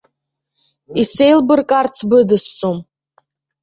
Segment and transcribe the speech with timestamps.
[1.01, 2.77] Исеилбыркаарц быдысҵом.